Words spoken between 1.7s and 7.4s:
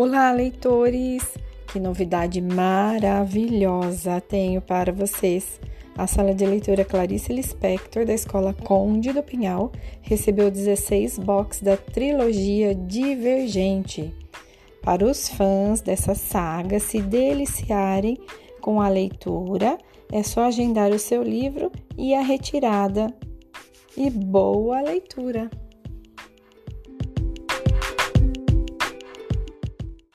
Que novidade maravilhosa tenho para vocês! A sala de leitura Clarice